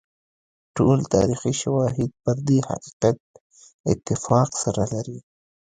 ټول 0.75 0.99
تاریخي 1.15 1.53
شواهد 1.61 2.09
پر 2.23 2.37
دې 2.47 2.59
حقیقت 2.69 3.17
اتفاق 3.91 4.49
سره 4.63 4.83
لري. 4.93 5.17